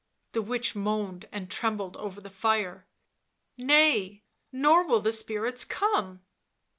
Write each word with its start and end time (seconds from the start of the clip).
The 0.31 0.41
witch 0.41 0.75
moaned 0.75 1.29
and 1.31 1.47
trembled 1.47 1.95
over 1.97 2.19
the 2.21 2.31
fire." 2.31 2.87
Nay, 3.59 4.23
nor 4.51 4.83
will 4.83 4.99
the 4.99 5.11
spirits 5.11 5.63
come." 5.63 6.23